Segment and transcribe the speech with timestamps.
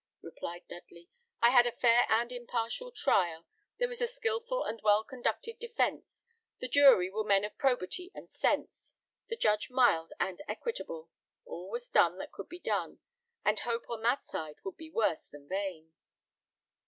[0.23, 1.09] replied Dudley.
[1.43, 3.45] "I had a fair and impartial trial;
[3.77, 6.25] there was a skilful and well conducted defence;
[6.59, 8.93] the jury were men of probity and sense;
[9.29, 11.11] the judge mild and equitable.
[11.45, 12.97] All was done that could be done,
[13.45, 15.93] and hope on that side would be worse than vain."